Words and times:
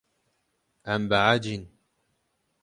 Em 0.93 1.03
behecîn. 1.09 1.63